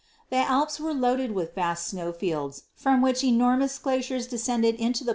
[0.31, 4.79] The Alps were loaded with vast snow fields, from which enormous glaciers descended into the
[4.79, 5.09] plains on Fig.